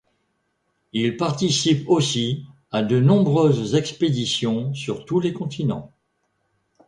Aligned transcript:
Il 0.93 1.15
participe 1.15 1.87
aussi 1.87 2.47
à 2.71 2.81
de 2.81 2.99
nombreuses 2.99 3.75
expéditions 3.75 4.73
sur 4.73 5.05
tous 5.05 5.19
les 5.19 5.31
continents. 5.31 5.93